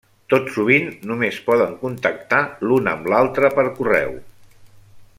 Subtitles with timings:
[0.33, 4.21] Tot sovint només poden contactar l'un amb l'altre per correu.